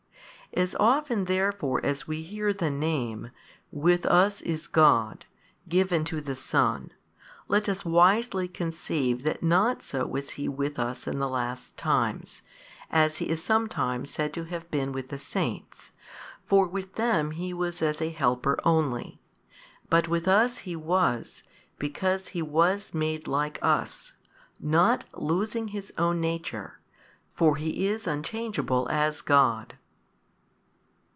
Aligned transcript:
As 0.53 0.75
often 0.75 1.23
therefore 1.31 1.79
as 1.81 2.09
we 2.09 2.23
hear 2.23 2.51
the 2.51 2.69
name, 2.69 3.31
With 3.71 4.05
us 4.05 4.41
is 4.41 4.67
God, 4.67 5.23
given 5.69 6.03
to 6.03 6.19
the 6.19 6.35
Son, 6.35 6.91
let 7.47 7.69
us 7.69 7.85
wisely 7.85 8.49
conceive 8.49 9.23
that 9.23 9.41
not 9.41 9.81
so 9.81 10.05
was 10.05 10.31
He 10.31 10.49
with 10.49 10.77
us 10.77 11.07
in 11.07 11.19
the 11.19 11.29
last 11.29 11.77
times, 11.77 12.41
as 12.91 13.19
He 13.19 13.29
is 13.29 13.41
sometimes 13.41 14.09
said 14.09 14.33
to 14.33 14.43
have 14.43 14.69
been 14.69 14.91
with 14.91 15.07
the 15.07 15.17
saints, 15.17 15.93
for 16.45 16.67
with 16.67 16.95
them 16.95 17.31
He 17.31 17.53
was 17.53 17.81
as 17.81 18.01
a 18.01 18.09
helper 18.09 18.59
only: 18.65 19.21
but 19.89 20.09
with 20.09 20.27
us 20.27 20.57
He 20.57 20.75
was, 20.75 21.43
because 21.79 22.27
He 22.35 22.41
was 22.41 22.93
made 22.93 23.25
like 23.25 23.57
us, 23.61 24.15
not 24.59 25.05
losing 25.13 25.69
His 25.69 25.93
own 25.97 26.19
nature, 26.19 26.79
for 27.33 27.55
He 27.55 27.87
is 27.87 28.05
unchangeable 28.05 28.89
as 28.91 29.21
God. 29.21 29.75